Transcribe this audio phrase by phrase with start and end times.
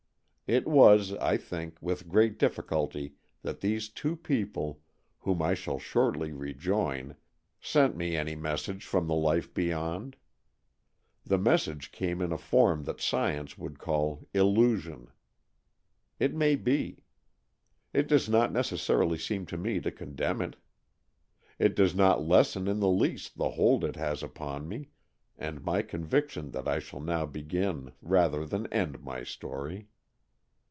[0.53, 4.81] It was, I think, with great difficulty that these two people,
[5.19, 7.15] whom I shall shortly rejoin,
[7.61, 10.17] sent me any message from the life beyond.
[11.23, 15.07] The message came in a form that science would call illusion.
[16.19, 17.05] It may be.
[17.93, 20.57] It does not neces sarily seem to me to condemn it.
[21.59, 24.89] It does not lessen in the least the hold it has upon me,
[25.37, 29.87] and my conviction that I shall now begin rather than end my story.